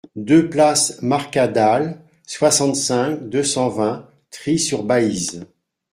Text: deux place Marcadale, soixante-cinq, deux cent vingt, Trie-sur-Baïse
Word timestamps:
deux 0.15 0.49
place 0.49 0.99
Marcadale, 1.03 2.01
soixante-cinq, 2.25 3.29
deux 3.29 3.43
cent 3.43 3.69
vingt, 3.69 4.07
Trie-sur-Baïse 4.31 5.45